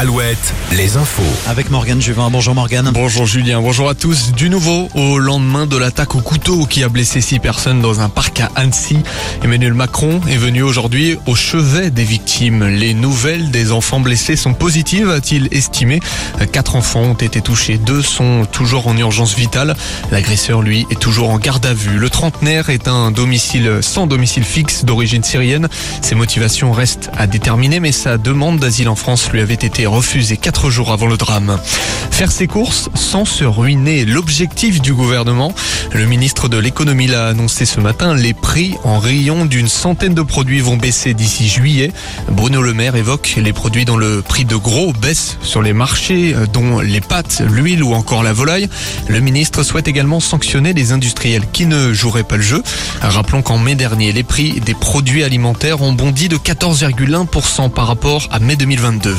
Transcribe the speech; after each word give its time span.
Alouette, 0.00 0.54
les 0.72 0.96
infos. 0.96 1.20
Avec 1.46 1.70
Morgane 1.70 2.00
Juvin. 2.00 2.30
Bonjour 2.30 2.54
Morgane. 2.54 2.90
Bonjour 2.94 3.26
Julien, 3.26 3.60
bonjour 3.60 3.86
à 3.86 3.94
tous. 3.94 4.32
Du 4.32 4.48
nouveau, 4.48 4.88
au 4.94 5.18
lendemain 5.18 5.66
de 5.66 5.76
l'attaque 5.76 6.14
au 6.14 6.22
couteau 6.22 6.64
qui 6.64 6.82
a 6.82 6.88
blessé 6.88 7.20
six 7.20 7.38
personnes 7.38 7.82
dans 7.82 8.00
un 8.00 8.08
parc 8.08 8.40
à 8.40 8.50
Annecy, 8.56 8.96
Emmanuel 9.44 9.74
Macron 9.74 10.22
est 10.26 10.38
venu 10.38 10.62
aujourd'hui 10.62 11.18
au 11.26 11.34
chevet 11.34 11.90
des 11.90 12.04
victimes. 12.04 12.64
Les 12.64 12.94
nouvelles 12.94 13.50
des 13.50 13.72
enfants 13.72 14.00
blessés 14.00 14.36
sont 14.36 14.54
positives, 14.54 15.10
a-t-il 15.10 15.48
estimé. 15.50 16.00
Quatre 16.50 16.76
enfants 16.76 17.02
ont 17.02 17.12
été 17.12 17.42
touchés, 17.42 17.76
deux 17.76 18.00
sont 18.00 18.46
toujours 18.50 18.86
en 18.86 18.96
urgence 18.96 19.34
vitale. 19.34 19.76
L'agresseur, 20.10 20.62
lui, 20.62 20.86
est 20.90 20.98
toujours 20.98 21.28
en 21.28 21.38
garde 21.38 21.66
à 21.66 21.74
vue. 21.74 21.98
Le 21.98 22.08
trentenaire 22.08 22.70
est 22.70 22.88
un 22.88 23.10
domicile 23.10 23.80
sans 23.82 24.06
domicile 24.06 24.44
fixe 24.44 24.86
d'origine 24.86 25.24
syrienne. 25.24 25.68
Ses 26.00 26.14
motivations 26.14 26.72
restent 26.72 27.10
à 27.18 27.26
déterminer, 27.26 27.80
mais 27.80 27.92
sa 27.92 28.16
demande 28.16 28.58
d'asile 28.58 28.88
en 28.88 28.96
France 28.96 29.30
lui 29.30 29.42
avait 29.42 29.52
été 29.52 29.89
refusée 29.90 30.36
quatre 30.36 30.70
jours 30.70 30.92
avant 30.92 31.06
le 31.06 31.16
drame. 31.16 31.58
Faire 32.10 32.32
ses 32.32 32.46
courses 32.46 32.88
sans 32.94 33.24
se 33.24 33.44
ruiner, 33.44 34.04
l'objectif 34.04 34.80
du 34.80 34.94
gouvernement. 34.94 35.54
Le 35.92 36.06
ministre 36.06 36.48
de 36.48 36.58
l'économie 36.58 37.06
l'a 37.06 37.28
annoncé 37.28 37.66
ce 37.66 37.80
matin. 37.80 38.14
Les 38.14 38.34
prix 38.34 38.74
en 38.84 38.98
rayon 38.98 39.44
d'une 39.44 39.68
centaine 39.68 40.14
de 40.14 40.22
produits 40.22 40.60
vont 40.60 40.76
baisser 40.76 41.14
d'ici 41.14 41.48
juillet. 41.48 41.92
Bruno 42.30 42.62
Le 42.62 42.74
Maire 42.74 42.96
évoque 42.96 43.34
les 43.36 43.52
produits 43.52 43.84
dont 43.84 43.96
le 43.96 44.22
prix 44.22 44.44
de 44.44 44.56
gros 44.56 44.92
baisse 44.92 45.38
sur 45.42 45.62
les 45.62 45.72
marchés, 45.72 46.34
dont 46.52 46.80
les 46.80 47.00
pâtes, 47.00 47.42
l'huile 47.48 47.82
ou 47.82 47.94
encore 47.94 48.22
la 48.22 48.32
volaille. 48.32 48.68
Le 49.08 49.20
ministre 49.20 49.62
souhaite 49.62 49.88
également 49.88 50.20
sanctionner 50.20 50.72
les 50.72 50.92
industriels 50.92 51.44
qui 51.52 51.66
ne 51.66 51.92
joueraient 51.92 52.22
pas 52.22 52.36
le 52.36 52.42
jeu. 52.42 52.62
Rappelons 53.00 53.42
qu'en 53.42 53.58
mai 53.58 53.74
dernier, 53.74 54.12
les 54.12 54.22
prix 54.22 54.60
des 54.60 54.74
produits 54.74 55.24
alimentaires 55.24 55.80
ont 55.82 55.92
bondi 55.92 56.28
de 56.28 56.36
14,1% 56.36 57.70
par 57.70 57.86
rapport 57.86 58.28
à 58.30 58.38
mai 58.38 58.56
2022. 58.56 59.16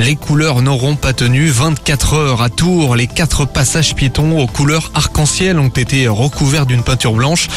Les 0.00 0.14
couleurs 0.14 0.62
n'auront 0.62 0.94
pas 0.94 1.12
tenu 1.12 1.48
24 1.48 2.14
heures 2.14 2.42
à 2.42 2.50
Tours. 2.50 2.94
Les 2.94 3.08
quatre 3.08 3.44
passages 3.46 3.96
piétons 3.96 4.38
aux 4.38 4.46
couleurs 4.46 4.92
arc-en-ciel 4.94 5.58
ont 5.58 5.68
été 5.68 6.06
recouverts 6.06 6.66
d'une 6.66 6.84
peinture 6.84 7.14
blanche. 7.14 7.48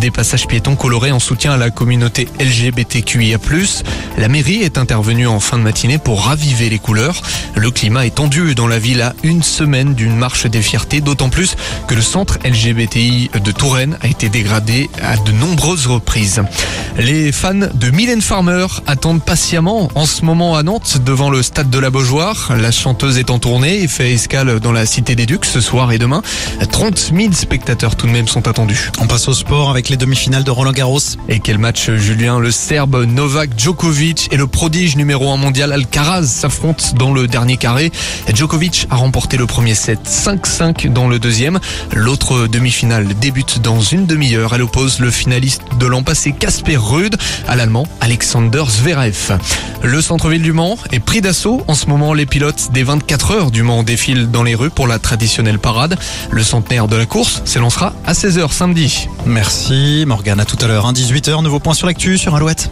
Des 0.00 0.10
passages 0.10 0.46
piétons 0.46 0.76
colorés 0.76 1.12
en 1.12 1.18
soutien 1.18 1.52
à 1.52 1.56
la 1.58 1.68
communauté 1.68 2.26
LGBTQIA+. 2.40 3.38
La 4.16 4.28
mairie 4.28 4.62
est 4.62 4.78
intervenue 4.78 5.26
en 5.26 5.40
fin 5.40 5.58
de 5.58 5.62
matinée 5.62 5.98
pour 5.98 6.24
raviver 6.24 6.70
les 6.70 6.78
couleurs. 6.78 7.20
Le 7.54 7.70
climat 7.70 8.06
est 8.06 8.14
tendu 8.14 8.54
dans 8.54 8.66
la 8.66 8.78
ville 8.78 9.02
à 9.02 9.14
une 9.22 9.42
semaine 9.42 9.94
d'une 9.94 10.16
marche 10.16 10.46
des 10.46 10.62
fiertés, 10.62 11.02
d'autant 11.02 11.28
plus 11.28 11.54
que 11.86 11.94
le 11.94 12.02
centre 12.02 12.38
LGBTI 12.44 13.30
de 13.44 13.50
Touraine 13.52 13.98
a 14.00 14.06
été 14.06 14.30
dégradé 14.30 14.88
à 15.02 15.18
de 15.18 15.32
nombreuses 15.32 15.86
reprises. 15.86 16.42
Les 16.96 17.30
fans 17.30 17.54
de 17.54 17.90
Mylène 17.90 18.22
Farmer 18.22 18.66
attendent 18.86 19.22
patiemment 19.22 19.90
en 19.94 20.06
ce 20.06 20.24
moment 20.24 20.56
à 20.56 20.62
Nantes 20.62 20.98
devant 21.04 21.30
le 21.30 21.42
stade 21.42 21.70
de 21.70 21.78
la 21.78 21.89
Beaujoire. 21.90 22.52
La 22.56 22.70
chanteuse 22.70 23.18
est 23.18 23.30
en 23.30 23.38
tournée 23.40 23.82
et 23.82 23.88
fait 23.88 24.12
escale 24.12 24.60
dans 24.60 24.70
la 24.70 24.86
Cité 24.86 25.16
des 25.16 25.26
Ducs 25.26 25.44
ce 25.44 25.60
soir 25.60 25.90
et 25.90 25.98
demain. 25.98 26.22
30 26.70 27.12
000 27.16 27.32
spectateurs 27.32 27.96
tout 27.96 28.06
de 28.06 28.12
même 28.12 28.28
sont 28.28 28.46
attendus. 28.46 28.90
On 29.00 29.06
passe 29.06 29.26
au 29.26 29.34
sport 29.34 29.70
avec 29.70 29.88
les 29.88 29.96
demi-finales 29.96 30.44
de 30.44 30.50
Roland 30.50 30.72
Garros. 30.72 31.00
Et 31.28 31.40
quel 31.40 31.58
match 31.58 31.90
Julien? 31.90 32.38
Le 32.38 32.50
Serbe 32.52 33.04
Novak 33.04 33.50
Djokovic 33.58 34.28
et 34.30 34.36
le 34.36 34.46
prodige 34.46 34.96
numéro 34.96 35.32
1 35.32 35.36
mondial 35.36 35.72
Alcaraz 35.72 36.26
s'affrontent 36.26 36.94
dans 36.94 37.12
le 37.12 37.26
dernier 37.26 37.56
carré. 37.56 37.90
Djokovic 38.32 38.86
a 38.90 38.96
remporté 38.96 39.36
le 39.36 39.46
premier 39.46 39.74
set 39.74 40.00
5-5 40.06 40.92
dans 40.92 41.08
le 41.08 41.18
deuxième. 41.18 41.58
L'autre 41.92 42.46
demi-finale 42.46 43.08
débute 43.20 43.60
dans 43.60 43.80
une 43.80 44.06
demi-heure. 44.06 44.54
Elle 44.54 44.62
oppose 44.62 45.00
le 45.00 45.10
finaliste 45.10 45.62
de 45.78 45.86
l'an 45.86 46.02
passé 46.02 46.32
Casper 46.32 46.76
Ruud 46.76 47.16
à 47.48 47.56
l'allemand 47.56 47.86
Alexander 48.00 48.62
Zverev. 48.68 49.38
Le 49.82 50.00
centre-ville 50.02 50.42
du 50.42 50.52
Mans 50.52 50.76
est 50.92 51.00
pris 51.00 51.20
d'assaut. 51.20 51.64
En 51.66 51.74
ce 51.80 51.86
moment, 51.86 52.12
les 52.12 52.26
pilotes 52.26 52.72
des 52.72 52.82
24 52.82 53.30
heures 53.30 53.50
du 53.50 53.62
Mans 53.62 53.82
défilent 53.82 54.30
dans 54.30 54.42
les 54.42 54.54
rues 54.54 54.68
pour 54.68 54.86
la 54.86 54.98
traditionnelle 54.98 55.58
parade. 55.58 55.98
Le 56.30 56.42
centenaire 56.42 56.88
de 56.88 56.96
la 56.96 57.06
course 57.06 57.40
s'élancera 57.46 57.94
à 58.04 58.12
16h 58.12 58.52
samedi. 58.52 59.08
Merci 59.24 60.04
Morgane, 60.06 60.40
à 60.40 60.44
tout 60.44 60.58
à 60.60 60.66
l'heure. 60.66 60.92
18h, 60.92 61.42
nouveau 61.42 61.58
point 61.58 61.72
sur 61.72 61.86
l'actu 61.86 62.18
sur 62.18 62.34
Alouette. 62.34 62.70